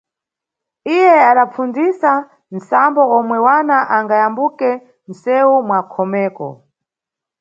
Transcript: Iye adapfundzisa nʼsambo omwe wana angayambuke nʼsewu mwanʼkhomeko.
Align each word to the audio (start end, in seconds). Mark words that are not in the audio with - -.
Iye 0.95 1.15
adapfundzisa 1.31 2.11
nʼsambo 2.55 3.01
omwe 3.17 3.37
wana 3.45 3.77
angayambuke 3.95 4.69
nʼsewu 5.09 5.55
mwanʼkhomeko. 5.67 6.47